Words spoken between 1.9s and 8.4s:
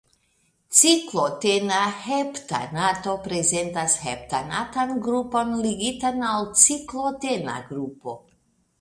heptanato prezentas heptanatan grupon ligitan al ciklotena grupo.